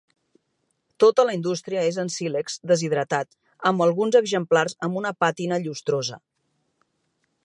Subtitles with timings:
[1.03, 3.37] Tota la indústria és en sílex deshidratat
[3.73, 6.19] amb alguns exemplars amb una pàtina llustrosa.